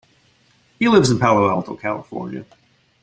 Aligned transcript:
He 0.79 0.87
lives 0.89 1.11
in 1.11 1.19
Palo 1.19 1.47
Alto, 1.47 1.75
California. 1.75 2.43